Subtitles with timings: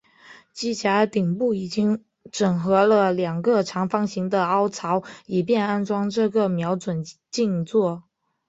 [0.51, 8.03] 机匣顶部已经整合了两个长方形的凹槽以便安装这个瞄准镜座。